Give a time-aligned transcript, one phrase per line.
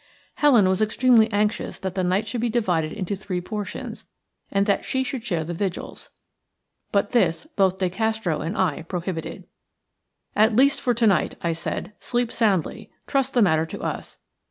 [0.33, 4.07] Helen was extremely anxious that the night should be divided into three portions,
[4.49, 6.09] and that she should share the vigils;
[6.91, 9.43] but this both De Castro and I prohibited.
[10.35, 11.93] "At least for to night," I said.
[11.99, 14.17] "Sleep soundly; trust the matter to us.